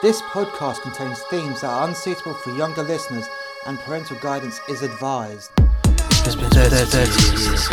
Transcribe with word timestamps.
This 0.00 0.22
podcast 0.22 0.82
contains 0.82 1.20
themes 1.22 1.62
that 1.62 1.70
are 1.70 1.88
unsuitable 1.88 2.34
for 2.34 2.54
younger 2.54 2.84
listeners 2.84 3.26
and 3.66 3.76
parental 3.80 4.16
guidance 4.18 4.60
is 4.68 4.82
advised. 4.82 5.50
It's 6.24 6.36
been 6.36 6.48
30, 6.50 6.84
30 6.86 7.10
years. 7.42 7.66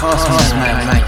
Pass 0.00 0.24
me 0.24 0.36
that, 0.64 0.80
mate. 0.88 1.04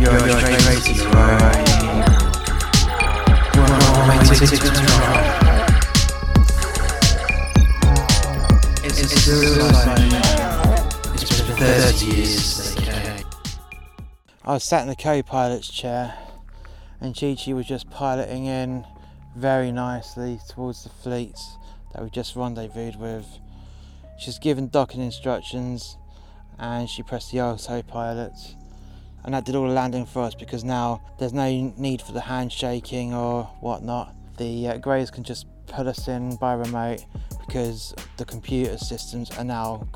You're 0.00 0.16
a 0.16 0.20
straight 0.40 0.64
rated, 0.66 0.96
you're 0.96 1.12
right. 1.12 1.68
A 3.52 3.68
It's 8.86 8.96
it's 9.02 9.12
suicide 9.22 10.00
mission. 10.00 10.40
It's 11.12 11.42
been 11.42 11.56
30 11.58 12.06
years. 12.06 12.74
I 14.46 14.54
was 14.54 14.64
sat 14.64 14.80
in 14.80 14.88
the 14.88 14.96
co-pilot's 14.96 15.68
chair 15.68 16.25
and 17.00 17.14
Chi 17.14 17.52
was 17.52 17.66
just 17.66 17.90
piloting 17.90 18.46
in 18.46 18.84
very 19.36 19.70
nicely 19.70 20.40
towards 20.48 20.84
the 20.84 20.90
fleets 20.90 21.56
that 21.92 22.02
we 22.02 22.10
just 22.10 22.34
rendezvoused 22.36 22.98
with. 22.98 23.26
She's 24.18 24.38
given 24.38 24.68
docking 24.68 25.02
instructions 25.02 25.98
and 26.58 26.88
she 26.88 27.02
pressed 27.02 27.32
the 27.32 27.40
autopilot 27.40 28.32
and 29.26 29.34
that 29.34 29.44
did 29.44 29.56
all 29.56 29.66
the 29.66 29.74
landing 29.74 30.06
for 30.06 30.22
us 30.22 30.34
because 30.34 30.62
now 30.62 31.02
there's 31.18 31.32
no 31.32 31.50
need 31.76 32.00
for 32.00 32.12
the 32.12 32.20
handshaking 32.20 33.12
or 33.12 33.44
whatnot. 33.60 34.14
The 34.38 34.68
uh, 34.68 34.76
Greys 34.78 35.10
can 35.10 35.24
just 35.24 35.46
pull 35.66 35.88
us 35.88 36.06
in 36.06 36.36
by 36.36 36.54
remote 36.54 37.04
because 37.46 37.94
the 38.16 38.24
computer 38.24 38.76
systems 38.78 39.30
are 39.38 39.44
now 39.44 39.86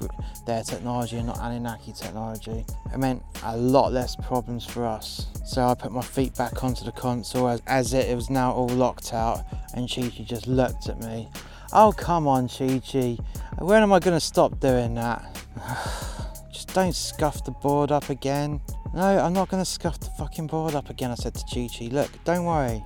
their 0.47 0.63
technology 0.63 1.17
and 1.17 1.27
not 1.27 1.39
Anunnaki 1.39 1.93
technology. 1.93 2.65
It 2.93 2.99
meant 2.99 3.23
a 3.45 3.57
lot 3.57 3.93
less 3.93 4.17
problems 4.17 4.65
for 4.65 4.87
us. 4.87 5.27
So 5.45 5.67
I 5.67 5.75
put 5.75 5.93
my 5.93 6.03
feet 6.03 6.35
back 6.37 6.63
onto 6.63 6.85
the 6.85 6.93
console 6.93 7.49
as, 7.49 7.63
as 7.67 7.95
it, 7.95 8.09
it 8.09 8.15
was 8.15 8.31
now 8.31 8.53
all 8.53 8.69
locked 8.69 9.13
out 9.13 9.45
and 9.75 9.91
Chi 9.91 10.03
Chi 10.03 10.25
just 10.25 10.47
looked 10.47 10.89
at 10.89 11.01
me. 11.01 11.29
Oh 11.73 11.93
come 11.97 12.27
on 12.27 12.49
Chi 12.49 12.81
Chi, 12.81 13.19
when 13.59 13.83
am 13.83 13.93
I 13.93 13.99
going 13.99 14.17
to 14.17 14.25
stop 14.25 14.61
doing 14.61 14.95
that? 14.95 15.25
just 16.53 16.73
don't 16.75 16.95
scuff 16.95 17.45
the 17.45 17.51
board 17.51 17.91
up 17.91 18.11
again. 18.11 18.61
No, 18.95 19.19
I'm 19.19 19.33
not 19.33 19.49
going 19.49 19.63
to 19.63 19.71
scuff 19.71 20.01
the 20.01 20.11
fucking 20.19 20.47
board 20.47 20.75
up 20.75 20.91
again, 20.91 21.11
I 21.11 21.15
said 21.15 21.35
to 21.35 21.45
Chi 21.45 21.69
Chi. 21.69 21.87
Look, 21.87 22.11
don't 22.25 22.45
worry. 22.45 22.85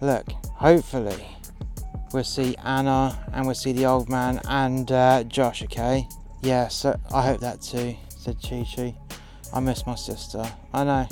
Look, 0.00 0.30
hopefully 0.54 1.36
we'll 2.12 2.24
see 2.24 2.56
Anna 2.64 3.18
and 3.32 3.46
we'll 3.46 3.54
see 3.54 3.72
the 3.72 3.86
old 3.86 4.08
man 4.08 4.40
and 4.48 4.90
uh, 4.90 5.24
Josh, 5.24 5.62
okay? 5.62 6.06
Yeah, 6.42 6.68
so 6.68 6.98
I 7.14 7.22
hope 7.22 7.40
that 7.40 7.62
too, 7.62 7.96
said 8.08 8.36
Chi 8.42 8.66
Chi. 8.74 8.94
I 9.54 9.60
miss 9.60 9.86
my 9.86 9.94
sister. 9.94 10.44
I 10.72 10.84
know. 10.84 11.08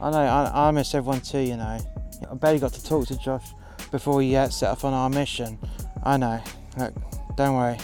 I 0.00 0.10
know, 0.10 0.18
I, 0.18 0.68
I 0.68 0.70
miss 0.70 0.94
everyone 0.94 1.20
too, 1.20 1.40
you 1.40 1.56
know. 1.56 1.78
I 2.30 2.34
barely 2.34 2.58
got 2.58 2.72
to 2.74 2.84
talk 2.84 3.06
to 3.08 3.18
Josh 3.18 3.46
before 3.90 4.16
we 4.16 4.34
uh, 4.36 4.48
set 4.48 4.70
off 4.70 4.84
on 4.84 4.92
our 4.92 5.08
mission. 5.08 5.58
I 6.02 6.16
know. 6.16 6.42
Look, 6.76 6.94
don't 7.36 7.54
worry. 7.56 7.78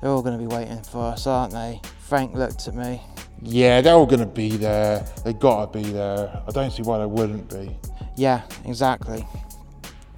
They're 0.00 0.10
all 0.10 0.22
going 0.22 0.38
to 0.38 0.46
be 0.46 0.52
waiting 0.52 0.82
for 0.82 1.12
us, 1.12 1.26
aren't 1.26 1.52
they? 1.52 1.80
Frank 2.00 2.34
looked 2.34 2.68
at 2.68 2.74
me. 2.74 3.00
Yeah, 3.40 3.80
they're 3.80 3.94
all 3.94 4.06
going 4.06 4.20
to 4.20 4.26
be 4.26 4.50
there. 4.50 5.04
They've 5.24 5.38
got 5.38 5.72
to 5.72 5.78
be 5.78 5.90
there. 5.90 6.42
I 6.46 6.50
don't 6.52 6.70
see 6.70 6.82
why 6.82 6.98
they 6.98 7.06
wouldn't 7.06 7.48
be. 7.48 7.76
Yeah, 8.16 8.42
exactly. 8.64 9.26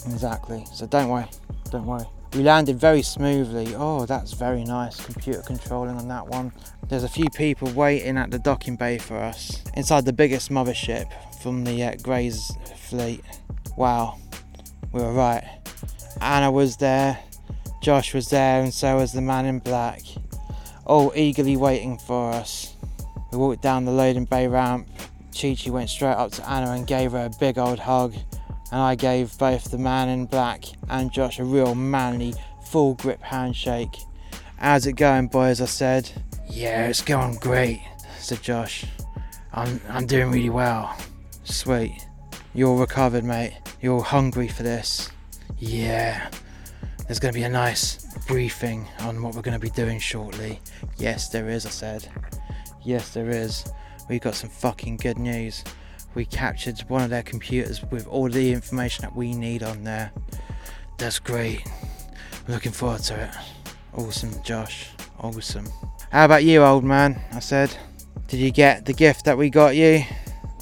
Exactly. 0.06 0.64
So 0.72 0.86
don't 0.86 1.08
worry. 1.08 1.26
Don't 1.70 1.86
worry. 1.86 2.06
We 2.34 2.42
landed 2.42 2.80
very 2.80 3.02
smoothly. 3.02 3.74
Oh, 3.76 4.06
that's 4.06 4.32
very 4.32 4.64
nice. 4.64 5.04
Computer 5.04 5.40
controlling 5.42 5.96
on 5.96 6.08
that 6.08 6.26
one. 6.26 6.52
There's 6.88 7.04
a 7.04 7.08
few 7.08 7.30
people 7.30 7.70
waiting 7.70 8.18
at 8.18 8.32
the 8.32 8.40
docking 8.40 8.76
bay 8.76 8.98
for 8.98 9.16
us 9.16 9.62
inside 9.74 10.04
the 10.04 10.12
biggest 10.12 10.50
mothership 10.50 11.06
from 11.40 11.62
the 11.62 11.82
uh, 11.84 11.94
Greys 12.02 12.52
fleet. 12.88 13.24
Wow, 13.76 14.18
we 14.92 15.00
were 15.00 15.12
right. 15.12 15.44
Anna 16.20 16.50
was 16.50 16.76
there, 16.76 17.18
Josh 17.80 18.14
was 18.14 18.28
there, 18.30 18.62
and 18.62 18.74
so 18.74 18.96
was 18.96 19.12
the 19.12 19.20
man 19.20 19.46
in 19.46 19.60
black, 19.60 20.00
all 20.86 21.12
eagerly 21.14 21.56
waiting 21.56 21.98
for 21.98 22.32
us. 22.32 22.74
We 23.30 23.38
walked 23.38 23.62
down 23.62 23.84
the 23.84 23.92
loading 23.92 24.24
bay 24.24 24.48
ramp. 24.48 24.88
Chi 25.40 25.54
Chi 25.54 25.70
went 25.70 25.88
straight 25.88 26.12
up 26.14 26.32
to 26.32 26.48
Anna 26.48 26.72
and 26.72 26.86
gave 26.86 27.12
her 27.12 27.26
a 27.26 27.30
big 27.38 27.58
old 27.58 27.78
hug 27.78 28.14
and 28.74 28.82
I 28.82 28.96
gave 28.96 29.38
both 29.38 29.70
the 29.70 29.78
man 29.78 30.08
in 30.08 30.26
black 30.26 30.64
and 30.88 31.12
Josh 31.12 31.38
a 31.38 31.44
real 31.44 31.76
manly, 31.76 32.34
full 32.66 32.94
grip 32.94 33.22
handshake. 33.22 33.96
How's 34.56 34.84
it 34.84 34.94
going, 34.94 35.28
boys? 35.28 35.60
I 35.60 35.66
said. 35.66 36.10
Yeah, 36.50 36.88
it's 36.88 37.00
going 37.00 37.36
great, 37.36 37.80
said 38.18 38.42
Josh. 38.42 38.84
I'm, 39.52 39.80
I'm 39.88 40.08
doing 40.08 40.32
really 40.32 40.50
well. 40.50 40.92
Sweet. 41.44 42.04
You're 42.52 42.76
recovered, 42.76 43.22
mate. 43.22 43.56
You're 43.80 44.02
hungry 44.02 44.48
for 44.48 44.64
this. 44.64 45.08
Yeah. 45.60 46.28
There's 47.06 47.20
going 47.20 47.32
to 47.32 47.38
be 47.38 47.44
a 47.44 47.48
nice 47.48 48.04
briefing 48.26 48.88
on 49.02 49.22
what 49.22 49.36
we're 49.36 49.42
going 49.42 49.56
to 49.56 49.64
be 49.64 49.70
doing 49.70 50.00
shortly. 50.00 50.58
Yes, 50.96 51.28
there 51.28 51.48
is, 51.48 51.64
I 51.64 51.70
said. 51.70 52.08
Yes, 52.82 53.14
there 53.14 53.30
is. 53.30 53.64
We've 54.08 54.20
got 54.20 54.34
some 54.34 54.50
fucking 54.50 54.96
good 54.96 55.18
news 55.18 55.62
we 56.14 56.24
captured 56.24 56.78
one 56.88 57.02
of 57.02 57.10
their 57.10 57.22
computers 57.22 57.82
with 57.90 58.06
all 58.06 58.28
the 58.28 58.52
information 58.52 59.02
that 59.02 59.14
we 59.14 59.34
need 59.34 59.62
on 59.62 59.84
there. 59.84 60.12
That's 60.98 61.18
great. 61.18 61.66
Looking 62.46 62.72
forward 62.72 63.02
to 63.04 63.24
it. 63.24 63.30
Awesome, 63.94 64.32
Josh. 64.42 64.90
Awesome. 65.20 65.66
How 66.10 66.24
about 66.26 66.44
you, 66.44 66.62
old 66.62 66.84
man? 66.84 67.20
I 67.32 67.40
said. 67.40 67.76
Did 68.28 68.40
you 68.40 68.50
get 68.50 68.84
the 68.84 68.92
gift 68.92 69.24
that 69.26 69.36
we 69.36 69.50
got 69.50 69.76
you? 69.76 70.02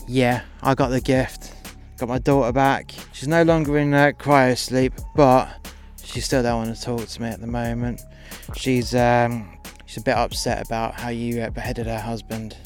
Yeah, 0.08 0.42
I 0.62 0.74
got 0.74 0.88
the 0.88 1.00
gift. 1.00 1.54
Got 1.96 2.08
my 2.08 2.18
daughter 2.18 2.52
back. 2.52 2.92
She's 3.12 3.28
no 3.28 3.42
longer 3.42 3.78
in 3.78 3.94
uh, 3.94 4.12
cryo 4.18 4.56
sleep, 4.58 4.92
but 5.14 5.48
she 6.02 6.20
still 6.20 6.42
don't 6.42 6.66
want 6.66 6.76
to 6.76 6.82
talk 6.82 7.06
to 7.06 7.22
me 7.22 7.28
at 7.28 7.41
the 7.41 7.46
moment. 7.46 8.00
She's 8.56 8.94
um, 8.94 9.58
she's 9.86 9.98
a 9.98 10.02
bit 10.02 10.16
upset 10.16 10.66
about 10.66 10.98
how 10.98 11.10
you 11.10 11.42
uh, 11.42 11.50
beheaded 11.50 11.86
her 11.86 12.00
husband. 12.00 12.56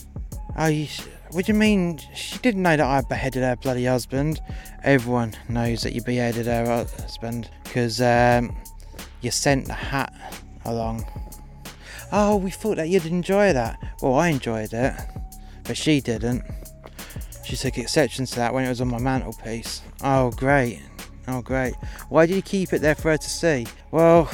Oh, 0.56 0.66
you. 0.66 0.86
Sh- 0.86 1.02
what 1.30 1.46
do 1.46 1.52
you 1.52 1.58
mean? 1.58 2.00
She 2.14 2.38
didn't 2.38 2.62
know 2.62 2.76
that 2.76 2.86
I 2.86 3.00
beheaded 3.00 3.42
her 3.42 3.56
bloody 3.56 3.84
husband. 3.84 4.40
Everyone 4.84 5.34
knows 5.48 5.82
that 5.82 5.92
you 5.92 6.02
beheaded 6.02 6.46
her 6.46 6.66
husband 6.66 7.50
because 7.64 8.00
um, 8.00 8.56
you 9.20 9.30
sent 9.30 9.66
the 9.66 9.72
hat 9.72 10.12
along. 10.64 11.04
Oh, 12.12 12.36
we 12.36 12.50
thought 12.50 12.76
that 12.76 12.88
you'd 12.88 13.06
enjoy 13.06 13.52
that. 13.52 13.78
Well, 14.00 14.14
I 14.14 14.28
enjoyed 14.28 14.72
it, 14.72 14.94
but 15.64 15.76
she 15.76 16.00
didn't. 16.00 16.44
She 17.44 17.56
took 17.56 17.78
exception 17.78 18.26
to 18.26 18.36
that 18.36 18.54
when 18.54 18.64
it 18.64 18.68
was 18.68 18.80
on 18.80 18.88
my 18.88 18.98
mantelpiece. 18.98 19.82
Oh, 20.02 20.30
great. 20.32 20.80
Oh, 21.28 21.42
great. 21.42 21.74
Why 22.08 22.26
did 22.26 22.36
you 22.36 22.42
keep 22.42 22.72
it 22.72 22.80
there 22.80 22.94
for 22.94 23.10
her 23.10 23.16
to 23.16 23.30
see? 23.30 23.66
Well, 23.90 24.30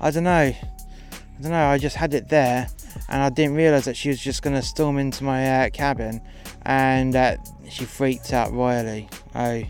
I 0.00 0.10
don't 0.10 0.24
know. 0.24 0.30
I 0.30 1.42
don't 1.42 1.50
know. 1.50 1.66
I 1.66 1.78
just 1.78 1.96
had 1.96 2.14
it 2.14 2.28
there 2.28 2.68
and 3.08 3.22
I 3.22 3.30
didn't 3.30 3.54
realise 3.56 3.84
that 3.84 3.96
she 3.96 4.08
was 4.08 4.20
just 4.20 4.42
going 4.42 4.56
to 4.56 4.62
storm 4.62 4.98
into 4.98 5.24
my 5.24 5.66
uh, 5.66 5.70
cabin 5.70 6.20
and 6.62 7.14
uh, 7.14 7.36
she 7.68 7.84
freaked 7.84 8.32
out 8.32 8.52
royally. 8.52 9.08
Oh, 9.34 9.40
I 9.40 9.68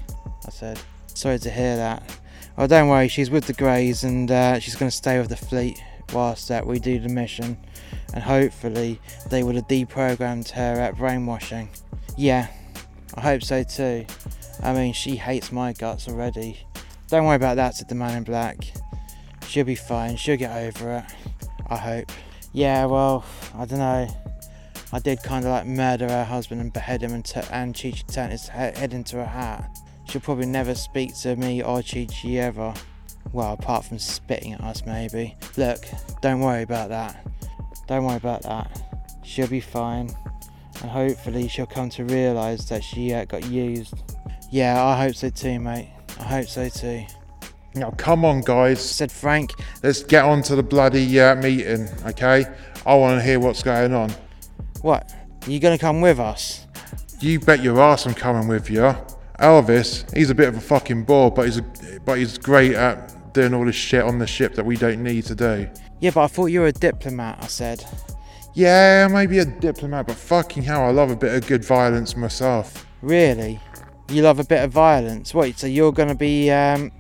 said, 0.51 0.81
sorry 1.07 1.39
to 1.41 1.51
hear 1.51 1.77
that. 1.77 2.03
Well, 2.57 2.69
don't 2.69 2.89
worry, 2.89 3.09
she's 3.09 3.31
with 3.31 3.47
the 3.47 3.53
Greys 3.53 4.05
and 4.05 4.31
uh, 4.31 4.59
she's 4.59 4.77
going 4.77 4.91
to 4.91 4.97
stay 4.97 5.19
with 5.19 5.29
the 5.29 5.37
fleet 5.37 5.83
whilst 6.13 6.51
uh, 6.51 6.63
we 6.65 6.79
do 6.79 6.99
the 6.99 7.09
mission 7.09 7.59
and 8.15 8.23
hopefully 8.23 9.01
they 9.29 9.43
would 9.43 9.57
have 9.57 9.69
deprogrammed 9.69 10.51
her 10.51 10.81
at 10.81 10.97
brainwashing. 10.97 11.69
Yeah, 12.17 12.49
I 13.15 13.21
hope 13.21 13.43
so 13.43 13.63
too. 13.63 14.07
I 14.63 14.73
mean, 14.73 14.93
she 14.95 15.17
hates 15.17 15.53
my 15.53 15.73
guts 15.73 16.09
already. 16.09 16.67
Don't 17.09 17.27
worry 17.27 17.37
about 17.37 17.57
that, 17.57 17.75
said 17.75 17.89
the 17.89 17.95
man 17.95 18.17
in 18.17 18.25
black. 18.25 18.57
She'll 19.47 19.65
be 19.65 19.75
fine, 19.75 20.17
she'll 20.17 20.37
get 20.37 20.57
over 20.57 20.99
it. 20.99 21.05
I 21.69 21.77
hope. 21.77 22.13
Yeah, 22.57 22.87
well, 22.87 23.23
I 23.55 23.67
don't 23.67 23.81
know. 23.81 24.09
I 24.91 24.99
did 25.01 25.23
kind 25.23 25.45
of 25.45 25.51
like 25.51 25.67
murder 25.67 26.09
her 26.09 26.25
husband 26.25 26.63
and 26.63 26.73
behead 26.73 27.03
him 27.03 27.13
and, 27.13 27.23
t- 27.23 27.43
and 27.51 27.75
Chi 27.79 27.91
Chi 27.91 27.99
turned 28.11 28.33
his 28.33 28.49
he- 28.49 28.55
head 28.57 28.95
into 28.95 29.21
a 29.21 29.27
hat. 29.27 29.79
She'll 30.09 30.23
probably 30.23 30.47
never 30.47 30.75
speak 30.75 31.15
to 31.19 31.37
me 31.37 31.63
or 31.63 31.83
Chi 31.83 32.07
Chi 32.07 32.31
ever. 32.37 32.73
Well, 33.31 33.53
apart 33.53 33.85
from 33.85 33.99
spitting 33.99 34.55
at 34.55 34.63
us, 34.63 34.87
maybe. 34.87 35.37
Look, 35.59 35.85
don't 36.23 36.41
worry 36.41 36.63
about 36.63 36.89
that. 36.89 37.27
Don't 37.89 38.07
worry 38.07 38.17
about 38.17 38.41
that. 38.45 38.81
She'll 39.23 39.49
be 39.49 39.61
fine. 39.61 40.09
And 40.81 40.91
hopefully 40.91 41.49
she'll 41.49 41.67
come 41.67 41.91
to 41.91 42.07
realise 42.07 42.65
that 42.71 42.83
she 42.83 43.13
uh, 43.13 43.27
got 43.27 43.45
used. 43.45 43.93
Yeah, 44.51 44.83
I 44.83 44.99
hope 44.99 45.15
so 45.15 45.29
too, 45.29 45.61
mate. 45.61 45.91
I 46.19 46.23
hope 46.23 46.47
so 46.47 46.71
too. 46.71 47.05
Now, 47.77 47.91
come 47.91 48.25
on, 48.25 48.41
guys. 48.41 48.81
Said 48.81 49.13
Frank. 49.13 49.53
Let's 49.83 50.03
get 50.03 50.25
on 50.25 50.43
to 50.45 50.57
the 50.57 50.63
bloody 50.63 51.21
uh, 51.21 51.35
meeting, 51.37 51.89
okay? 52.07 52.47
I 52.87 52.95
want 52.95 53.21
to 53.21 53.25
hear 53.25 53.39
what's 53.39 53.63
going 53.63 53.93
on. 53.93 54.11
What? 54.81 55.13
You 55.47 55.61
gonna 55.61 55.79
come 55.79 56.01
with 56.01 56.19
us? 56.19 56.67
You 57.21 57.39
bet 57.39 57.63
your 57.63 57.81
ass 57.81 58.07
I'm 58.07 58.15
coming 58.15 58.49
with 58.49 58.71
you. 58.71 58.95
Elvis, 59.39 60.13
he's 60.17 60.31
a 60.31 60.35
bit 60.35 60.49
of 60.49 60.57
a 60.57 60.61
fucking 60.61 61.05
bore, 61.05 61.31
but 61.31 61.45
he's 61.45 61.59
a, 61.59 61.63
but 62.05 62.19
he's 62.19 62.39
great 62.39 62.75
at 62.75 63.33
doing 63.35 63.53
all 63.53 63.67
this 63.67 63.77
shit 63.77 64.03
on 64.03 64.19
the 64.19 64.27
ship 64.27 64.55
that 64.55 64.65
we 64.65 64.77
don't 64.77 65.03
need 65.03 65.25
to 65.27 65.35
do. 65.35 65.69
Yeah, 66.01 66.11
but 66.15 66.25
I 66.25 66.27
thought 66.27 66.47
you 66.47 66.61
were 66.61 66.69
a 66.69 66.73
diplomat, 66.73 67.39
I 67.43 67.47
said. 67.47 67.85
Yeah, 68.55 69.09
maybe 69.09 69.39
a 69.39 69.45
diplomat, 69.45 70.07
but 70.07 70.17
fucking 70.17 70.63
hell, 70.63 70.83
I 70.83 70.91
love 70.91 71.11
a 71.11 71.17
bit 71.17 71.35
of 71.35 71.47
good 71.47 71.65
violence 71.65 72.17
myself. 72.17 72.87
Really? 73.03 73.61
You 74.09 74.23
love 74.23 74.39
a 74.39 74.45
bit 74.45 74.65
of 74.65 74.71
violence. 74.71 75.35
Wait, 75.35 75.59
so 75.59 75.67
you're 75.67 75.93
going 75.93 76.09
to 76.09 76.15
be 76.15 76.51
um, 76.51 76.91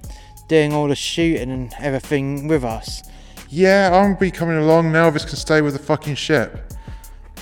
doing 0.48 0.72
all 0.72 0.88
the 0.88 0.96
shooting 0.96 1.50
and 1.50 1.72
everything 1.78 2.48
with 2.48 2.64
us? 2.64 3.02
Yeah, 3.48 3.90
I'm 3.92 4.08
gonna 4.10 4.16
be 4.18 4.30
coming 4.30 4.56
along. 4.56 4.92
Now 4.92 5.10
Elvis 5.10 5.26
can 5.26 5.36
stay 5.36 5.60
with 5.60 5.74
the 5.74 5.82
fucking 5.82 6.16
ship. 6.16 6.72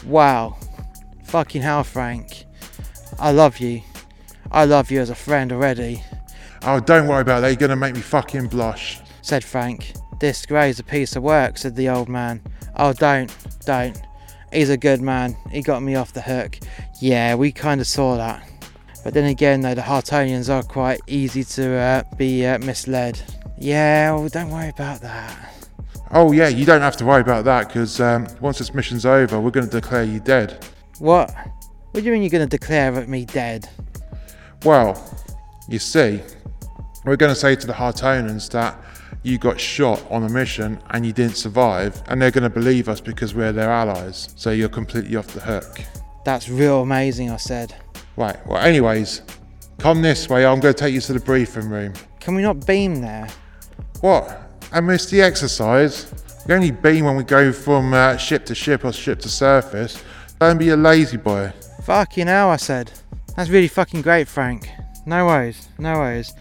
Wow. 0.07 0.57
Fucking 1.25 1.63
hell, 1.63 1.85
Frank. 1.85 2.45
I 3.19 3.33
love 3.33 3.59
you. 3.59 3.83
I 4.51 4.65
love 4.67 4.91
you 4.91 5.01
as 5.01 5.11
a 5.11 5.15
friend 5.15 5.51
already, 5.53 6.03
Oh, 6.67 6.81
don't 6.81 7.07
worry 7.09 7.21
about 7.21 7.41
that. 7.41 7.49
You're 7.49 7.57
gonna 7.57 7.77
make 7.77 7.95
me 7.95 8.01
fucking 8.01 8.47
blush. 8.49 8.99
said 9.21 9.45
Frank. 9.45 9.93
This 10.21 10.47
Gray's 10.47 10.79
a 10.79 10.85
piece 10.85 11.15
of 11.17 11.23
work, 11.23 11.59
said 11.59 11.77
the 11.77 11.91
old 11.91 12.09
man. 12.09 12.41
Oh, 12.77 12.93
don't, 12.95 13.35
don't. 13.67 14.01
He's 14.53 14.71
a 14.71 14.77
good 14.77 15.03
man. 15.03 15.37
He 15.51 15.61
got 15.61 15.83
me 15.83 15.95
off 15.95 16.13
the 16.15 16.23
hook. 16.23 16.59
Yeah, 17.01 17.35
we 17.35 17.53
kind 17.53 17.81
of 17.83 17.87
saw 17.87 18.17
that. 18.17 18.49
But 19.05 19.15
then 19.15 19.27
again, 19.27 19.61
though, 19.61 19.75
the 19.75 19.83
Hartonians 19.83 20.51
are 20.51 20.63
quite 20.63 21.01
easy 21.07 21.45
to 21.45 21.75
uh, 21.75 22.03
be 22.17 22.45
uh, 22.45 22.59
misled. 22.59 23.21
Yeah, 23.59 24.13
well, 24.13 24.29
don't 24.29 24.51
worry 24.51 24.71
about 24.71 25.01
that. 25.03 25.55
Oh 26.11 26.33
yeah, 26.33 26.49
you 26.49 26.65
don't 26.65 26.81
have 26.81 26.97
to 26.97 27.05
worry 27.05 27.21
about 27.21 27.45
that 27.45 27.69
because 27.69 28.01
um, 28.01 28.27
once 28.41 28.59
this 28.59 28.75
mission's 28.75 29.07
over, 29.07 29.41
we're 29.41 29.51
gonna 29.51 29.67
declare 29.67 30.05
you 30.05 30.21
dead. 30.21 30.65
What? 30.99 31.33
What 31.95 32.01
do 32.01 32.07
you 32.07 32.13
mean 32.13 32.23
you're 32.23 32.31
going 32.31 32.49
to 32.49 32.59
declare 32.59 32.91
me 33.07 33.25
dead? 33.25 33.69
Well, 34.65 35.01
you 35.69 35.79
see, 35.79 36.21
we're 37.05 37.15
going 37.15 37.33
to 37.33 37.39
say 37.39 37.55
to 37.55 37.67
the 37.69 37.73
Hartonians 37.73 38.49
that 38.49 38.77
you 39.23 39.39
got 39.39 39.61
shot 39.61 40.05
on 40.11 40.25
a 40.25 40.29
mission 40.29 40.83
and 40.91 41.07
you 41.07 41.13
didn't 41.13 41.37
survive, 41.37 42.03
and 42.09 42.21
they're 42.21 42.33
going 42.33 42.43
to 42.43 42.51
believe 42.51 42.89
us 42.89 43.01
because 43.01 43.33
we're 43.33 43.53
their 43.53 43.71
allies. 43.71 44.35
So 44.35 44.51
you're 44.51 44.69
completely 44.69 45.15
off 45.15 45.29
the 45.29 45.41
hook. 45.41 45.83
That's 46.25 46.49
real 46.49 46.83
amazing, 46.83 47.31
I 47.31 47.37
said. 47.37 47.77
Right. 48.17 48.37
Well, 48.47 48.59
anyways, 48.59 49.23
come 49.79 50.03
this 50.03 50.29
way. 50.29 50.47
I'm 50.47 50.61
going 50.61 50.75
to 50.75 50.79
take 50.79 50.95
you 50.95 51.01
to 51.01 51.13
the 51.13 51.21
briefing 51.21 51.69
room. 51.69 51.95
Can 52.21 52.35
we 52.35 52.43
not 52.43 52.67
beam 52.67 53.01
there? 53.01 53.29
What? 54.01 54.43
I 54.73 54.81
missed 54.81 55.11
the 55.11 55.21
exercise. 55.21 56.13
We 56.47 56.55
only 56.55 56.71
beam 56.71 57.07
when 57.07 57.17
we 57.17 57.25
go 57.25 57.53
from 57.53 57.95
uh, 57.95 58.17
ship 58.17 58.45
to 58.47 58.55
ship 58.55 58.85
or 58.85 58.93
ship 58.93 59.21
to 59.21 59.29
surface. 59.29 60.03
Don't 60.39 60.59
be 60.59 60.71
a 60.71 60.77
lazy 60.77 61.17
boy. 61.17 61.53
Fucking 61.85 62.27
hell, 62.27 62.51
I 62.51 62.57
said. 62.57 62.91
That's 63.37 63.51
really 63.51 63.69
fucking 63.69 64.03
great, 64.03 64.29
Frank. 64.29 64.69
No 65.07 65.27
worries, 65.27 65.69
no 65.79 65.95
worries. 65.95 66.33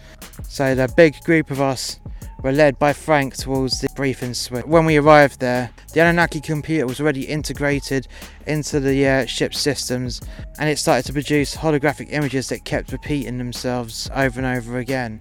So 0.48 0.74
the 0.74 0.92
big 0.96 1.20
group 1.24 1.50
of 1.50 1.60
us 1.60 2.00
were 2.44 2.52
led 2.52 2.78
by 2.78 2.92
Frank 2.92 3.34
towards 3.34 3.80
the 3.80 3.88
briefing 3.96 4.34
suite. 4.34 4.68
When 4.68 4.84
we 4.84 4.98
arrived 4.98 5.40
there, 5.40 5.70
the 5.94 6.00
Anunnaki 6.00 6.42
computer 6.42 6.86
was 6.86 7.00
already 7.00 7.22
integrated 7.24 8.06
into 8.46 8.80
the 8.80 9.08
uh, 9.08 9.24
ship's 9.24 9.58
systems 9.58 10.20
and 10.58 10.68
it 10.68 10.78
started 10.78 11.06
to 11.06 11.14
produce 11.14 11.56
holographic 11.56 12.08
images 12.12 12.50
that 12.50 12.66
kept 12.66 12.92
repeating 12.92 13.38
themselves 13.38 14.10
over 14.14 14.38
and 14.38 14.46
over 14.58 14.78
again, 14.78 15.20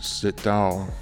Sit 0.00 0.36
down. 0.42 0.92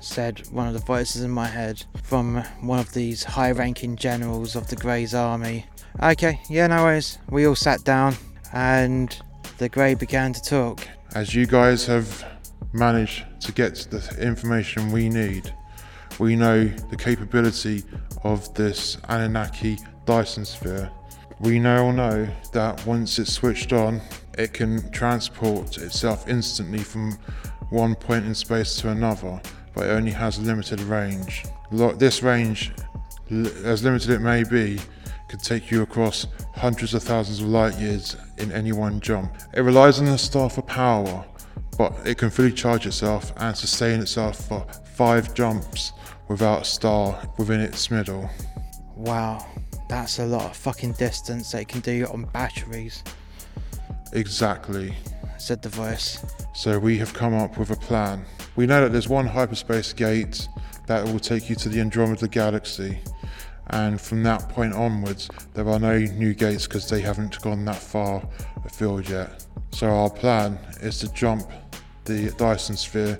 said 0.00 0.46
one 0.48 0.68
of 0.68 0.74
the 0.74 0.80
voices 0.80 1.22
in 1.22 1.30
my 1.30 1.46
head 1.46 1.82
from 2.02 2.44
one 2.60 2.78
of 2.78 2.92
these 2.92 3.24
high 3.24 3.52
ranking 3.52 3.96
generals 3.96 4.54
of 4.54 4.68
the 4.68 4.76
Grey's 4.76 5.14
army. 5.14 5.64
Okay, 6.02 6.38
yeah, 6.50 6.66
no 6.66 6.82
worries. 6.82 7.16
We 7.30 7.46
all 7.46 7.56
sat 7.56 7.84
down 7.84 8.16
and 8.52 9.18
the 9.56 9.70
Grey 9.70 9.94
began 9.94 10.34
to 10.34 10.42
talk. 10.42 10.86
As 11.14 11.34
you 11.34 11.46
guys 11.46 11.86
have 11.86 12.22
managed 12.72 13.24
to 13.40 13.52
get 13.52 13.74
the 13.90 14.16
information 14.20 14.92
we 14.92 15.08
need, 15.08 15.52
we 16.18 16.36
know 16.36 16.64
the 16.64 16.96
capability 16.96 17.82
of 18.24 18.52
this 18.54 18.98
Anunnaki 19.08 19.78
Dyson 20.04 20.44
sphere. 20.44 20.90
We 21.40 21.58
now 21.58 21.90
know 21.90 22.28
that 22.52 22.84
once 22.86 23.18
it's 23.18 23.32
switched 23.32 23.72
on, 23.72 24.00
it 24.36 24.52
can 24.52 24.90
transport 24.92 25.78
itself 25.78 26.28
instantly 26.28 26.80
from 26.80 27.18
one 27.70 27.94
point 27.94 28.26
in 28.26 28.34
space 28.34 28.76
to 28.76 28.90
another, 28.90 29.40
but 29.74 29.86
it 29.86 29.90
only 29.90 30.10
has 30.10 30.38
limited 30.38 30.80
range. 30.80 31.44
This 31.70 32.22
range, 32.22 32.72
as 33.30 33.82
limited 33.82 34.10
it 34.10 34.20
may 34.20 34.44
be, 34.44 34.78
could 35.28 35.40
take 35.40 35.70
you 35.70 35.82
across 35.82 36.26
hundreds 36.54 36.92
of 36.92 37.02
thousands 37.02 37.40
of 37.40 37.46
light 37.46 37.78
years 37.78 38.16
in 38.38 38.50
any 38.52 38.72
one 38.72 39.00
jump. 39.00 39.32
It 39.54 39.60
relies 39.60 40.00
on 40.00 40.06
the 40.06 40.18
star 40.18 40.50
for 40.50 40.62
power, 40.62 41.24
but 41.78 41.92
it 42.04 42.18
can 42.18 42.30
fully 42.30 42.52
charge 42.52 42.86
itself 42.86 43.32
and 43.36 43.56
sustain 43.56 44.00
itself 44.00 44.48
for 44.48 44.66
five 44.94 45.34
jumps 45.34 45.92
without 46.28 46.62
a 46.62 46.64
star 46.64 47.20
within 47.38 47.60
its 47.60 47.90
middle. 47.90 48.28
Wow, 48.96 49.46
that's 49.88 50.18
a 50.18 50.26
lot 50.26 50.44
of 50.50 50.56
fucking 50.56 50.92
distance 50.92 51.52
that 51.52 51.62
it 51.62 51.68
can 51.68 51.80
do 51.80 52.06
on 52.12 52.24
batteries, 52.32 53.02
Exactly. 54.12 54.94
said 55.38 55.62
the 55.62 55.68
voice. 55.68 56.24
So 56.54 56.78
we 56.78 56.98
have 56.98 57.14
come 57.14 57.32
up 57.34 57.56
with 57.56 57.70
a 57.70 57.76
plan. 57.76 58.24
We 58.56 58.66
know 58.66 58.82
that 58.82 58.92
there's 58.92 59.08
one 59.08 59.26
hyperspace 59.26 59.92
gate 59.92 60.46
that 60.86 61.04
will 61.04 61.20
take 61.20 61.48
you 61.48 61.56
to 61.56 61.68
the 61.68 61.80
Andromeda 61.80 62.28
Galaxy, 62.28 62.98
and 63.68 64.00
from 64.00 64.22
that 64.24 64.48
point 64.48 64.74
onwards, 64.74 65.30
there 65.54 65.68
are 65.68 65.78
no 65.78 65.98
new 65.98 66.34
gates 66.34 66.66
because 66.66 66.88
they 66.88 67.00
haven't 67.00 67.40
gone 67.40 67.64
that 67.66 67.76
far 67.76 68.22
afield 68.64 69.08
yet. 69.08 69.44
So 69.72 69.88
our 69.88 70.10
plan 70.10 70.58
is 70.80 70.98
to 71.00 71.12
jump 71.12 71.50
the 72.04 72.30
Dyson 72.32 72.76
sphere 72.76 73.18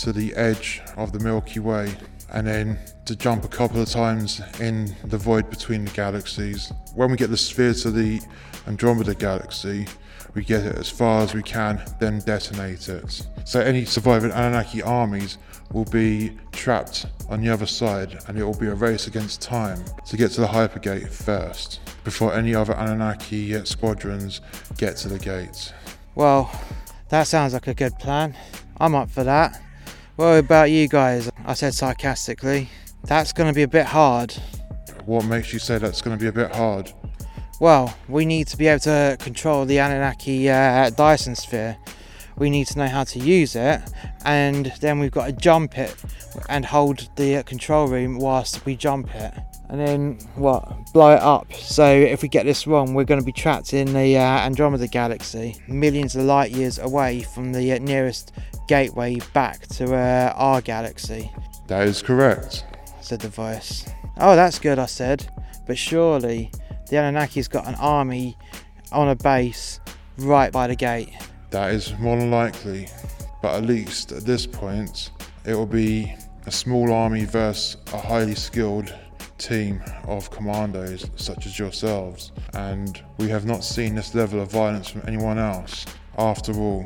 to 0.00 0.12
the 0.12 0.34
edge 0.34 0.82
of 0.96 1.12
the 1.12 1.20
Milky 1.20 1.60
Way, 1.60 1.94
and 2.32 2.46
then 2.46 2.78
to 3.06 3.14
jump 3.14 3.44
a 3.44 3.48
couple 3.48 3.80
of 3.80 3.88
times 3.88 4.40
in 4.60 4.94
the 5.04 5.18
void 5.18 5.50
between 5.50 5.84
the 5.84 5.90
galaxies. 5.92 6.72
When 6.94 7.10
we 7.10 7.16
get 7.16 7.30
the 7.30 7.36
sphere 7.36 7.74
to 7.74 7.90
the 7.90 8.20
Andromeda 8.66 9.14
Galaxy, 9.14 9.86
we 10.34 10.44
get 10.44 10.64
it 10.64 10.76
as 10.76 10.90
far 10.90 11.22
as 11.22 11.34
we 11.34 11.42
can, 11.42 11.82
then 12.00 12.18
detonate 12.20 12.88
it. 12.88 13.26
So 13.44 13.60
any 13.60 13.84
surviving 13.84 14.32
Anunnaki 14.32 14.82
armies 14.82 15.38
will 15.72 15.84
be 15.86 16.36
trapped 16.52 17.06
on 17.28 17.40
the 17.40 17.48
other 17.48 17.66
side, 17.66 18.18
and 18.28 18.38
it 18.38 18.44
will 18.44 18.58
be 18.58 18.66
a 18.66 18.74
race 18.74 19.06
against 19.06 19.40
time 19.40 19.82
to 20.06 20.16
get 20.16 20.30
to 20.32 20.40
the 20.40 20.46
hypergate 20.46 21.08
first, 21.08 21.80
before 22.04 22.34
any 22.34 22.54
other 22.54 22.74
Anunnaki 22.74 23.64
squadrons 23.64 24.40
get 24.76 24.96
to 24.98 25.08
the 25.08 25.18
gate. 25.18 25.72
Well, 26.14 26.50
that 27.08 27.26
sounds 27.26 27.54
like 27.54 27.66
a 27.66 27.74
good 27.74 27.98
plan. 27.98 28.36
I'm 28.78 28.94
up 28.94 29.10
for 29.10 29.24
that. 29.24 29.60
What 30.16 30.38
about 30.38 30.70
you 30.70 30.88
guys? 30.88 31.30
I 31.44 31.54
said 31.54 31.74
sarcastically. 31.74 32.68
That's 33.04 33.32
going 33.32 33.48
to 33.48 33.54
be 33.54 33.62
a 33.62 33.68
bit 33.68 33.86
hard. 33.86 34.32
What 35.06 35.24
makes 35.24 35.52
you 35.52 35.58
say 35.58 35.78
that's 35.78 36.00
going 36.00 36.16
to 36.16 36.20
be 36.20 36.28
a 36.28 36.32
bit 36.32 36.54
hard? 36.54 36.92
Well, 37.60 37.96
we 38.08 38.26
need 38.26 38.48
to 38.48 38.56
be 38.56 38.66
able 38.66 38.80
to 38.80 39.16
control 39.20 39.64
the 39.64 39.78
Anunnaki 39.78 40.48
uh, 40.48 40.90
Dyson 40.90 41.34
sphere. 41.34 41.76
We 42.36 42.50
need 42.50 42.66
to 42.68 42.78
know 42.78 42.88
how 42.88 43.04
to 43.04 43.18
use 43.20 43.54
it, 43.54 43.80
and 44.24 44.72
then 44.80 44.98
we've 44.98 45.12
got 45.12 45.26
to 45.26 45.32
jump 45.32 45.78
it 45.78 45.94
and 46.48 46.64
hold 46.64 47.08
the 47.14 47.36
uh, 47.36 47.42
control 47.44 47.86
room 47.86 48.18
whilst 48.18 48.66
we 48.66 48.74
jump 48.74 49.14
it. 49.14 49.34
And 49.68 49.80
then 49.80 50.18
what? 50.34 50.92
Blow 50.92 51.14
it 51.14 51.22
up. 51.22 51.52
So 51.54 51.86
if 51.86 52.22
we 52.22 52.28
get 52.28 52.44
this 52.44 52.66
wrong, 52.66 52.92
we're 52.92 53.04
going 53.04 53.20
to 53.20 53.26
be 53.26 53.32
trapped 53.32 53.72
in 53.72 53.92
the 53.92 54.18
uh, 54.18 54.20
Andromeda 54.20 54.88
Galaxy, 54.88 55.56
millions 55.68 56.16
of 56.16 56.24
light 56.24 56.50
years 56.50 56.78
away 56.78 57.22
from 57.22 57.52
the 57.52 57.72
uh, 57.72 57.78
nearest 57.78 58.32
gateway 58.66 59.18
back 59.32 59.66
to 59.68 59.94
uh, 59.94 60.32
our 60.36 60.60
galaxy. 60.60 61.30
That 61.68 61.86
is 61.86 62.02
correct. 62.02 62.64
Said 63.00 63.20
the 63.20 63.28
voice. 63.28 63.88
Oh, 64.18 64.34
that's 64.34 64.58
good, 64.58 64.78
I 64.78 64.86
said. 64.86 65.26
But 65.66 65.78
surely 65.78 66.50
the 66.94 67.00
Anunnaki's 67.00 67.48
got 67.48 67.66
an 67.66 67.74
army 67.74 68.38
on 68.92 69.08
a 69.08 69.16
base 69.16 69.80
right 70.18 70.52
by 70.52 70.68
the 70.68 70.76
gate. 70.76 71.10
That 71.50 71.72
is 71.72 71.92
more 71.98 72.16
than 72.16 72.30
likely, 72.30 72.88
but 73.42 73.56
at 73.56 73.64
least 73.64 74.12
at 74.12 74.24
this 74.24 74.46
point, 74.46 75.10
it 75.44 75.54
will 75.54 75.66
be 75.66 76.14
a 76.46 76.52
small 76.52 76.92
army 76.92 77.24
versus 77.24 77.78
a 77.92 77.98
highly 77.98 78.36
skilled 78.36 78.94
team 79.38 79.82
of 80.04 80.30
commandos 80.30 81.10
such 81.16 81.46
as 81.46 81.58
yourselves, 81.58 82.30
and 82.52 83.02
we 83.18 83.28
have 83.28 83.44
not 83.44 83.64
seen 83.64 83.96
this 83.96 84.14
level 84.14 84.40
of 84.40 84.52
violence 84.52 84.88
from 84.88 85.02
anyone 85.08 85.36
else. 85.36 85.86
After 86.16 86.52
all, 86.52 86.84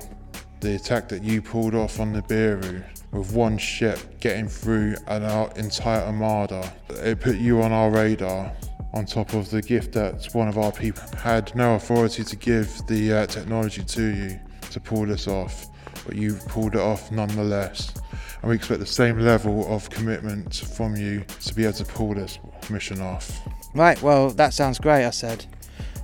the 0.61 0.77
attack 0.77 1.11
that 1.11 1.23
you 1.23 1.43
pulled 1.43 1.75
off 1.75 2.00
on 2.00 2.15
the 2.15 2.23
Nibiru 2.23 2.83
with 3.12 3.35
one 3.35 3.59
ship 3.59 4.21
getting 4.21 4.49
through 4.49 4.97
an 5.07 5.23
entire 5.59 6.00
armada, 6.00 6.73
it 6.88 7.21
put 7.21 7.37
you 7.37 7.61
on 7.61 7.73
our 7.73 7.91
radar 7.91 8.50
on 8.95 9.04
top 9.04 9.35
of 9.35 9.50
the 9.50 9.61
gift 9.61 9.92
that 9.92 10.28
one 10.33 10.49
of 10.49 10.59
our 10.59 10.73
people 10.73 11.02
had 11.18 11.54
no 11.54 11.75
authority 11.75 12.25
to 12.25 12.37
give 12.37 12.87
the 12.87 13.12
uh, 13.12 13.26
technology 13.26 13.83
to 13.83 14.02
you 14.02 14.40
to 14.71 14.80
pull 14.80 15.07
this 15.07 15.28
off, 15.28 15.66
but 16.07 16.16
you 16.16 16.35
pulled 16.49 16.75
it 16.75 16.80
off 16.80 17.11
nonetheless. 17.11 17.92
And 18.40 18.50
we 18.50 18.57
expect 18.57 18.80
the 18.80 18.87
same 18.87 19.18
level 19.18 19.73
of 19.73 19.90
commitment 19.90 20.54
from 20.54 20.97
you 20.97 21.25
to 21.45 21.54
be 21.54 21.64
able 21.64 21.75
to 21.75 21.85
pull 21.85 22.14
this 22.14 22.38
mission 22.71 23.00
off. 23.00 23.40
Right, 23.75 24.00
well, 24.00 24.30
that 24.30 24.54
sounds 24.54 24.78
great, 24.78 25.04
I 25.04 25.11
said. 25.11 25.45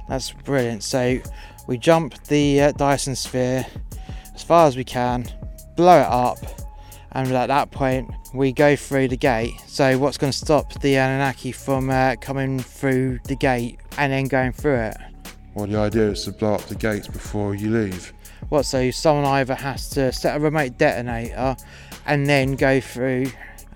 That's 0.08 0.32
brilliant. 0.32 0.82
So 0.82 1.20
we 1.66 1.78
jump 1.78 2.22
the 2.24 2.60
uh, 2.60 2.72
Dyson 2.72 3.16
sphere 3.16 3.66
as 4.34 4.42
far 4.42 4.66
as 4.66 4.76
we 4.76 4.84
can, 4.84 5.26
blow 5.76 6.00
it 6.00 6.06
up, 6.06 6.38
and 7.14 7.32
at 7.32 7.46
that 7.46 7.70
point, 7.70 8.10
we 8.32 8.52
go 8.52 8.74
through 8.74 9.08
the 9.08 9.16
gate. 9.16 9.54
So, 9.66 9.98
what's 9.98 10.18
going 10.18 10.32
to 10.32 10.36
stop 10.36 10.80
the 10.80 10.96
Anunnaki 10.96 11.52
from 11.52 11.88
uh, 11.88 12.16
coming 12.20 12.58
through 12.58 13.20
the 13.24 13.36
gate 13.36 13.78
and 13.96 14.12
then 14.12 14.26
going 14.26 14.52
through 14.52 14.80
it? 14.80 14.96
Well, 15.54 15.68
the 15.68 15.78
idea 15.78 16.10
is 16.10 16.24
to 16.24 16.32
blow 16.32 16.54
up 16.54 16.62
the 16.62 16.74
gates 16.74 17.06
before 17.06 17.54
you 17.54 17.70
leave. 17.70 18.12
What, 18.48 18.66
so 18.66 18.90
someone 18.90 19.24
either 19.24 19.54
has 19.54 19.88
to 19.90 20.12
set 20.12 20.36
a 20.36 20.40
remote 20.40 20.76
detonator 20.76 21.56
and 22.06 22.26
then 22.26 22.56
go 22.56 22.80
through, 22.80 23.26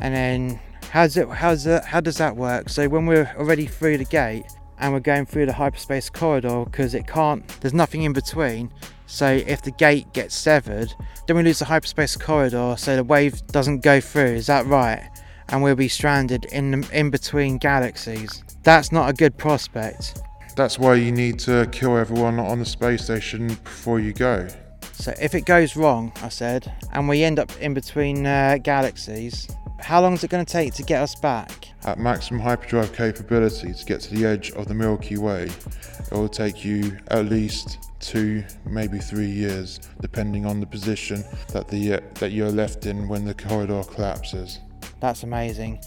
and 0.00 0.14
then 0.14 0.60
how's 0.90 1.16
it, 1.16 1.28
how's 1.28 1.66
it, 1.66 1.84
how 1.84 2.00
does 2.00 2.16
that 2.16 2.36
work? 2.36 2.68
So 2.68 2.88
when 2.88 3.06
we're 3.06 3.32
already 3.38 3.66
through 3.66 3.98
the 3.98 4.04
gate 4.04 4.46
and 4.80 4.92
we're 4.92 5.00
going 5.00 5.26
through 5.26 5.46
the 5.46 5.52
hyperspace 5.52 6.10
corridor 6.10 6.64
because 6.64 6.94
it 6.94 7.06
can't, 7.06 7.46
there's 7.60 7.74
nothing 7.74 8.02
in 8.02 8.12
between. 8.12 8.72
So 9.08 9.26
if 9.26 9.62
the 9.62 9.70
gate 9.70 10.12
gets 10.12 10.34
severed, 10.34 10.94
then 11.26 11.36
we 11.36 11.42
lose 11.42 11.60
the 11.60 11.64
hyperspace 11.64 12.14
corridor, 12.14 12.74
so 12.76 12.94
the 12.94 13.02
wave 13.02 13.44
doesn't 13.46 13.80
go 13.80 14.02
through. 14.02 14.34
Is 14.34 14.46
that 14.48 14.66
right? 14.66 15.08
And 15.48 15.62
we'll 15.62 15.76
be 15.76 15.88
stranded 15.88 16.44
in 16.52 16.70
the, 16.70 16.90
in 16.92 17.08
between 17.08 17.56
galaxies. 17.56 18.44
That's 18.64 18.92
not 18.92 19.08
a 19.08 19.14
good 19.14 19.38
prospect. 19.38 20.20
That's 20.56 20.78
why 20.78 20.96
you 20.96 21.10
need 21.10 21.38
to 21.40 21.66
kill 21.72 21.96
everyone 21.96 22.38
on 22.38 22.58
the 22.58 22.66
space 22.66 23.04
station 23.04 23.48
before 23.48 23.98
you 23.98 24.12
go. 24.12 24.46
So 24.92 25.14
if 25.18 25.34
it 25.34 25.46
goes 25.46 25.74
wrong, 25.74 26.12
I 26.22 26.28
said, 26.28 26.70
and 26.92 27.08
we 27.08 27.24
end 27.24 27.38
up 27.38 27.50
in 27.60 27.72
between 27.72 28.26
uh, 28.26 28.58
galaxies, 28.62 29.48
how 29.80 30.02
long 30.02 30.12
is 30.12 30.22
it 30.22 30.28
going 30.28 30.44
to 30.44 30.52
take 30.52 30.74
to 30.74 30.82
get 30.82 31.02
us 31.02 31.14
back? 31.14 31.68
At 31.84 31.98
maximum 31.98 32.40
hyperdrive 32.40 32.92
capability 32.92 33.72
to 33.72 33.84
get 33.86 34.02
to 34.02 34.14
the 34.14 34.26
edge 34.26 34.50
of 34.50 34.68
the 34.68 34.74
Milky 34.74 35.16
Way, 35.16 35.44
it 35.44 36.12
will 36.12 36.28
take 36.28 36.62
you 36.62 36.98
at 37.08 37.26
least 37.26 37.87
two, 38.00 38.44
maybe 38.66 38.98
three 38.98 39.30
years, 39.30 39.80
depending 40.00 40.46
on 40.46 40.60
the 40.60 40.66
position 40.66 41.24
that 41.52 41.68
the 41.68 41.94
uh, 41.94 42.00
that 42.14 42.32
you're 42.32 42.50
left 42.50 42.86
in 42.86 43.08
when 43.08 43.24
the 43.24 43.34
corridor 43.34 43.82
collapses. 43.84 44.60
That's 45.00 45.22
amazing. 45.22 45.80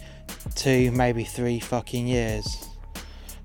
Two, 0.56 0.92
maybe 0.92 1.24
three 1.24 1.60
fucking 1.60 2.08
years. 2.08 2.70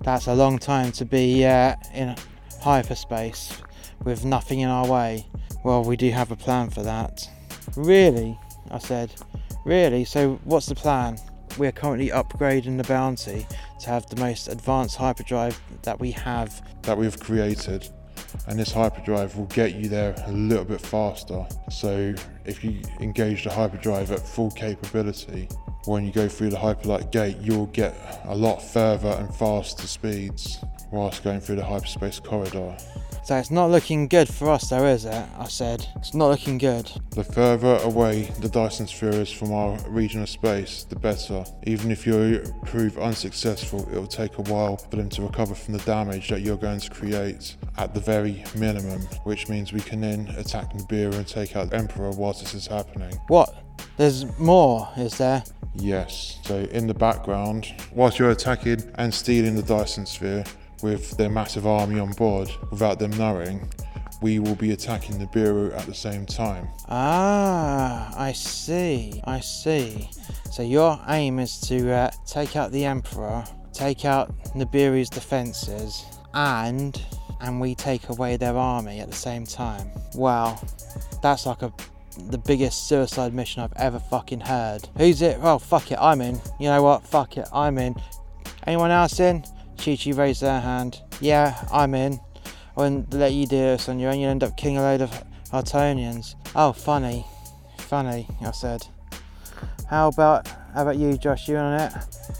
That's 0.02 0.26
a 0.26 0.35
long 0.35 0.58
time 0.58 0.92
to 0.92 1.04
be 1.04 1.44
uh, 1.44 1.75
in 1.94 2.16
hyperspace 2.61 3.61
with 4.04 4.25
nothing 4.25 4.61
in 4.61 4.68
our 4.68 4.87
way. 4.87 5.26
Well, 5.64 5.82
we 5.82 5.96
do 5.96 6.11
have 6.11 6.30
a 6.30 6.37
plan 6.37 6.70
for 6.70 6.82
that. 6.82 7.28
Really? 7.76 8.38
I 8.70 8.78
said. 8.78 9.12
Really? 9.64 10.04
So, 10.04 10.38
what's 10.44 10.66
the 10.66 10.75
plan? 10.75 11.18
We're 11.58 11.73
currently 11.73 12.11
upgrading 12.11 12.76
the 12.76 12.85
bounty 12.85 13.46
to 13.80 13.90
have 13.90 14.06
the 14.06 14.16
most 14.16 14.49
advanced 14.49 14.96
hyperdrive 14.96 15.61
that 15.82 15.99
we 15.99 16.12
have. 16.12 16.62
That 16.82 16.99
we've 16.99 17.18
created, 17.18 17.88
and 18.47 18.59
this 18.59 18.73
hyperdrive 18.73 19.37
will 19.37 19.47
get 19.47 19.75
you 19.75 19.88
there 19.88 20.14
a 20.26 20.33
little 20.33 20.64
bit 20.64 20.81
faster. 20.81 21.47
So, 21.71 22.14
if 22.45 22.64
you 22.64 22.81
engage 23.00 23.45
the 23.45 23.50
hyperdrive 23.50 24.11
at 24.12 24.21
full 24.21 24.50
capability, 24.50 25.49
when 25.87 26.05
you 26.05 26.12
go 26.12 26.28
through 26.28 26.50
the 26.50 26.57
hyperlight 26.57 27.11
gate, 27.12 27.37
you'll 27.40 27.66
get 27.66 27.95
a 28.25 28.35
lot 28.35 28.62
further 28.62 29.09
and 29.09 29.35
faster 29.35 29.87
speeds 29.87 30.59
whilst 30.93 31.25
going 31.25 31.40
through 31.40 31.57
the 31.57 31.64
hyperspace 31.64 32.21
corridor. 32.21 32.76
So, 33.25 33.35
it's 33.37 33.50
not 33.50 33.73
looking 33.73 34.07
good 34.07 34.28
for 34.28 34.49
us, 34.50 34.71
though, 34.71 34.87
is 34.87 35.05
it? 35.05 35.26
I 35.37 35.49
said. 35.49 35.85
It's 35.97 36.14
not 36.14 36.28
looking 36.28 36.59
good. 36.59 36.88
The 37.11 37.25
further 37.25 37.76
away 37.83 38.31
the 38.40 38.49
Dyson 38.49 38.87
sphere 38.87 39.11
is 39.11 39.33
from 39.33 39.52
our 39.52 39.76
region 39.88 40.23
of 40.23 40.28
space, 40.28 40.85
the 40.85 40.95
better. 40.95 41.45
Even 41.64 41.90
if 41.90 42.07
you 42.07 42.45
prove 42.66 42.97
unsuccessful, 42.99 43.81
it 43.90 43.97
will 43.97 44.07
take 44.07 44.38
a 44.38 44.43
while 44.43 44.76
for 44.76 44.95
them 44.95 45.09
to 45.09 45.23
recover 45.23 45.57
from 45.57 45.75
the 45.76 45.83
damage 45.83 46.28
that 46.28 46.43
you're 46.43 46.57
going 46.57 46.78
to 46.78 46.88
create 46.88 47.57
at 47.78 47.95
the 47.95 48.00
very 48.00 48.45
minimum, 48.55 49.02
which 49.25 49.49
means 49.49 49.73
we 49.73 49.81
can 49.81 50.02
then 50.02 50.33
attack 50.38 50.73
Nibiru 50.73 51.14
and 51.14 51.26
take 51.26 51.57
out 51.57 51.71
the 51.71 51.76
Emperor 51.78 52.12
whilst 52.12 52.43
this 52.43 52.55
is 52.55 52.69
happening. 52.69 53.12
What? 53.26 53.65
There's 53.97 54.38
more, 54.38 54.88
is 54.97 55.18
there? 55.18 55.42
Yes, 55.75 56.38
so 56.42 56.56
in 56.56 56.87
the 56.87 56.95
background, 56.95 57.75
whilst 57.92 58.18
you're 58.18 58.30
attacking 58.30 58.83
and 58.97 59.12
stealing 59.12 59.56
the 59.56 59.62
Dyson 59.62 60.06
sphere 60.06 60.45
with 60.83 61.16
their 61.16 61.28
massive 61.28 61.66
army 61.66 61.99
on 61.99 62.12
board 62.12 62.50
without 62.71 62.99
them 62.99 63.11
knowing, 63.12 63.68
we 64.23 64.38
will 64.38 64.54
be 64.54 64.73
attacking 64.73 65.16
Nibiru 65.16 65.76
at 65.76 65.87
the 65.87 65.95
same 65.95 66.25
time. 66.25 66.68
Ah, 66.88 68.12
I 68.16 68.33
see. 68.33 69.21
I 69.25 69.40
see. 69.40 70.09
So 70.50 70.62
your 70.62 70.99
aim 71.09 71.38
is 71.38 71.59
to 71.68 71.92
uh, 71.92 72.11
take 72.26 72.56
out 72.56 72.73
the 72.73 72.85
Emperor, 72.85 73.45
take 73.73 74.04
out 74.04 74.35
Nibiru's 74.54 75.11
defences, 75.11 76.04
and 76.35 77.00
and 77.40 77.61
we 77.61 77.75
take 77.75 78.09
away 78.09 78.37
their 78.38 78.56
army 78.56 79.00
at 79.00 79.11
the 79.11 79.16
same 79.16 79.45
time. 79.45 79.90
Wow, 80.14 80.59
that's 81.23 81.45
like 81.45 81.61
a 81.62 81.73
the 82.16 82.38
biggest 82.38 82.88
suicide 82.88 83.35
mission 83.35 83.62
I've 83.62 83.73
ever 83.76 83.99
fucking 83.99 84.40
heard. 84.40 84.88
Who's 84.96 85.23
it? 85.23 85.38
Oh, 85.42 85.58
fuck 85.58 85.90
it, 85.92 85.99
I'm 86.00 86.20
in. 86.20 86.40
You 86.58 86.68
know 86.68 86.82
what? 86.82 87.06
Fuck 87.06 87.37
it, 87.37 87.46
I'm 87.52 87.78
in. 87.78 87.94
Anyone 88.66 88.90
else 88.90 89.20
in? 89.20 89.44
Chi 89.78 89.96
Chi 89.96 90.11
raised 90.11 90.42
their 90.42 90.61
hand. 90.61 91.00
Yeah, 91.20 91.56
I'm 91.73 91.94
in. 91.94 92.20
I 92.76 92.80
wouldn't 92.80 93.12
let 93.12 93.32
you 93.32 93.46
do 93.46 93.56
this 93.56 93.88
on 93.88 93.99
your 93.99 94.11
own. 94.11 94.20
You'll 94.20 94.30
end 94.30 94.42
up 94.44 94.56
killing 94.56 94.78
a 94.78 94.82
load 94.82 95.00
of 95.00 95.11
Artonians. 95.52 96.35
Oh, 96.54 96.73
funny, 96.73 97.25
funny. 97.78 98.26
I 98.40 98.50
said. 98.50 98.87
How 99.88 100.08
about 100.08 100.49
how 100.75 100.82
about 100.82 100.96
you, 100.96 101.16
Josh? 101.16 101.49
You 101.49 101.56
in 101.56 101.62
on 101.62 101.80
it? 101.80 101.92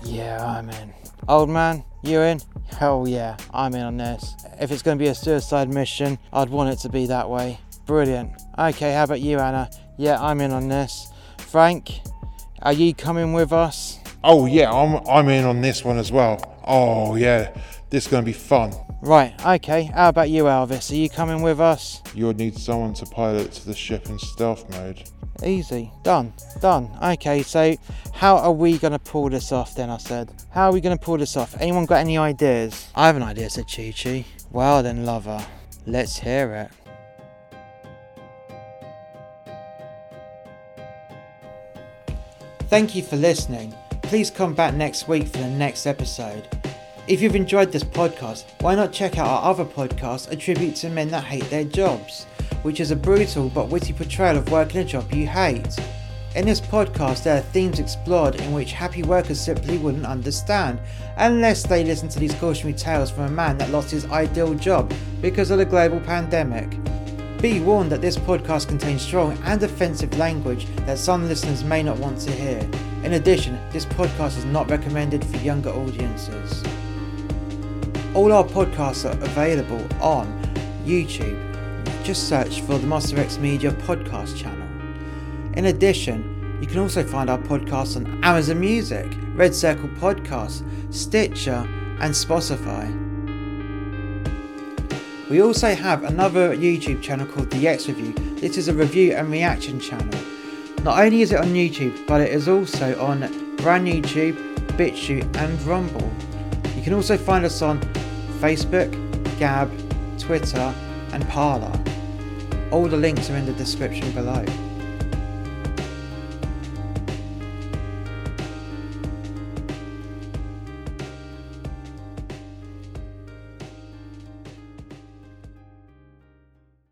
Yeah, 0.05 0.45
I'm 0.45 0.69
in. 0.69 0.93
Old 1.29 1.49
man, 1.49 1.85
you 2.03 2.21
in? 2.21 2.41
Hell 2.67 3.07
yeah, 3.09 3.37
I'm 3.55 3.75
in 3.75 3.83
on 3.83 3.97
this. 3.97 4.35
If 4.61 4.71
it's 4.71 4.83
going 4.83 4.99
to 4.99 5.03
be 5.03 5.09
a 5.09 5.15
suicide 5.15 5.69
mission, 5.69 6.19
I'd 6.33 6.51
want 6.51 6.71
it 6.71 6.79
to 6.81 6.89
be 6.89 7.07
that 7.07 7.31
way. 7.31 7.59
Brilliant. 7.87 8.33
Okay, 8.59 8.95
how 8.95 9.05
about 9.05 9.21
you, 9.21 9.39
Anna? 9.39 9.69
Yeah, 9.99 10.23
I'm 10.23 10.41
in 10.41 10.51
on 10.51 10.69
this. 10.69 11.11
Frank, 11.39 12.01
are 12.63 12.73
you 12.73 12.95
coming 12.95 13.33
with 13.35 13.53
us? 13.53 13.99
Oh 14.25 14.47
yeah, 14.47 14.73
I'm 14.73 15.07
I'm 15.07 15.29
in 15.29 15.45
on 15.45 15.61
this 15.61 15.85
one 15.85 15.99
as 15.99 16.11
well. 16.11 16.59
Oh 16.65 17.17
yeah, 17.17 17.55
this 17.91 18.07
is 18.07 18.11
going 18.11 18.23
to 18.23 18.27
be 18.27 18.33
fun. 18.33 18.73
Right, 19.03 19.35
okay. 19.45 19.85
How 19.85 20.09
about 20.09 20.31
you, 20.31 20.45
Elvis? 20.45 20.91
Are 20.91 20.97
you 20.97 21.11
coming 21.11 21.43
with 21.43 21.61
us? 21.61 22.03
You'll 22.15 22.33
need 22.35 22.57
someone 22.57 22.95
to 22.95 23.07
pilot 23.07 23.53
to 23.53 23.67
the 23.67 23.75
ship 23.75 24.09
in 24.09 24.19
stealth 24.19 24.69
mode. 24.71 25.03
Easy. 25.45 25.93
Done. 26.03 26.33
Done. 26.61 26.91
Okay, 27.03 27.43
so 27.43 27.77
how 28.15 28.39
are 28.39 28.53
we 28.53 28.79
going 28.79 28.95
to 28.95 28.99
pull 28.99 29.29
this 29.29 29.53
off 29.53 29.75
then? 29.75 29.91
I 29.91 29.99
said. 29.99 30.33
How 30.51 30.71
are 30.71 30.73
we 30.73 30.81
going 30.81 30.97
to 30.97 31.05
pull 31.05 31.19
this 31.19 31.37
off? 31.37 31.55
Anyone 31.61 31.85
got 31.85 31.97
any 31.97 32.17
ideas? 32.17 32.89
I 32.95 33.07
have 33.07 33.17
an 33.17 33.23
idea, 33.23 33.51
said 33.51 33.67
Chi 33.71 33.93
Chi. 33.97 34.25
Well 34.51 34.83
then, 34.83 35.05
lover, 35.05 35.45
let's 35.87 36.19
hear 36.19 36.55
it. 36.55 36.86
Thank 42.69 42.97
you 42.97 43.03
for 43.05 43.15
listening. 43.15 43.73
Please 44.03 44.29
come 44.29 44.53
back 44.53 44.75
next 44.75 45.07
week 45.07 45.29
for 45.29 45.39
the 45.39 45.49
next 45.49 45.87
episode. 45.87 46.49
If 47.07 47.23
you've 47.23 47.37
enjoyed 47.37 47.71
this 47.71 47.85
podcast, 47.85 48.45
why 48.61 48.75
not 48.75 48.93
check 48.93 49.19
out 49.19 49.29
our 49.29 49.51
other 49.51 49.65
podcast, 49.65 50.33
A 50.33 50.37
Tribute 50.37 50.75
to 50.77 50.89
Men 50.89 51.09
That 51.11 51.23
Hate 51.23 51.49
Their 51.49 51.63
Jobs, 51.63 52.25
which 52.63 52.81
is 52.81 52.91
a 52.91 52.97
brutal 52.97 53.49
but 53.51 53.69
witty 53.69 53.93
portrayal 53.93 54.37
of 54.37 54.51
working 54.51 54.81
a 54.81 54.85
job 54.85 55.13
you 55.13 55.29
hate. 55.29 55.79
In 56.35 56.45
this 56.45 56.61
podcast, 56.61 57.23
there 57.23 57.39
are 57.39 57.53
themes 57.53 57.79
explored 57.79 58.35
in 58.41 58.53
which 58.53 58.73
happy 58.73 59.05
workers 59.05 59.41
simply 59.41 59.79
wouldn't 59.79 60.05
understand 60.05 60.81
unless 61.19 61.63
they 61.63 61.85
listen 61.85 62.09
to 62.09 62.19
these 62.19 62.35
cautionary 62.35 62.77
tales 62.77 63.13
from 63.13 63.25
a 63.27 63.31
man 63.31 63.59
that 63.59 63.71
lost 63.71 63.93
his 63.93 64.07
ideal 64.07 64.55
job 64.55 64.93
because 65.23 65.53
of 65.53 65.59
the 65.59 65.65
global 65.65 66.01
pandemic. 66.01 66.69
Be 67.41 67.61
warned 67.61 67.93
that 67.93 68.01
this 68.01 68.17
podcast 68.17 68.69
contains 68.69 69.03
strong 69.03 69.39
and 69.45 69.63
offensive 69.63 70.17
language 70.17 70.67
that 70.87 70.99
some 70.99 71.29
listeners 71.29 71.63
may 71.63 71.83
not 71.83 71.99
want 71.99 72.19
to 72.21 72.33
hear. 72.33 72.59
In 73.05 73.13
addition, 73.13 73.59
this 73.73 73.85
podcast 73.85 74.39
is 74.39 74.47
not 74.47 74.71
recommended 74.71 75.23
for 75.25 75.37
younger 75.37 75.69
audiences. 75.71 76.65
All 78.15 78.33
our 78.33 78.43
podcasts 78.43 79.05
are 79.05 79.23
available 79.23 79.87
on 80.01 80.27
YouTube. 80.87 81.43
Just 82.03 82.27
search 82.27 82.63
for 82.63 82.79
the 82.79 82.87
Muster 82.87 83.21
X 83.21 83.37
Media 83.37 83.71
podcast 83.71 84.37
channel. 84.37 84.67
In 85.57 85.67
addition, 85.67 86.59
you 86.63 86.67
can 86.67 86.79
also 86.79 87.05
find 87.05 87.29
our 87.29 87.39
podcasts 87.39 87.97
on 87.97 88.25
Amazon 88.25 88.61
Music, 88.61 89.07
Red 89.35 89.55
Circle 89.55 89.91
Podcasts, 89.91 90.65
Stitcher, 90.93 91.69
and 92.01 92.15
Spotify. 92.15 93.06
We 95.29 95.43
also 95.43 95.75
have 95.75 96.05
another 96.05 96.57
YouTube 96.57 97.03
channel 97.03 97.27
called 97.27 97.51
The 97.51 97.67
X 97.67 97.89
Review. 97.89 98.13
This 98.37 98.57
is 98.57 98.69
a 98.69 98.73
review 98.73 99.13
and 99.13 99.29
reaction 99.29 99.81
channel. 99.81 100.17
Not 100.85 101.01
only 101.01 101.23
is 101.23 101.33
it 101.33 101.41
on 101.41 101.49
YouTube, 101.49 102.07
but 102.07 102.21
it 102.21 102.31
is 102.31 102.47
also 102.47 102.97
on 103.03 103.23
BrandNewTube, 103.57 104.37
BitChute, 104.77 105.37
and 105.39 105.61
Rumble. 105.63 106.09
You 106.77 106.83
can 106.83 106.95
also 106.95 107.17
find 107.17 107.45
us 107.45 107.61
on 107.61 107.81
Facebook, 108.39 108.93
Gab, 109.37 109.69
Twitter, 110.17 110.73
and 111.13 111.29
Parler. 111.29 111.77
All 112.71 112.87
the 112.87 112.97
links 112.97 113.29
are 113.29 113.37
in 113.37 113.47
the 113.47 113.53
description 113.55 114.09
below. 114.13 114.45